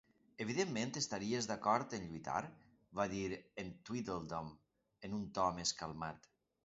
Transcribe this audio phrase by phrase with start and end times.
[0.43, 2.47] 'Evidentment, estaries d'acord en lluitar?',
[3.01, 3.21] va dir
[3.65, 4.51] en Tweedledum
[5.09, 6.27] en un to més calmat.